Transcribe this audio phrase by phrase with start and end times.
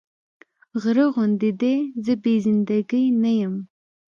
[0.81, 3.55] غره غوندې دې زه بې زنده ګي نه يم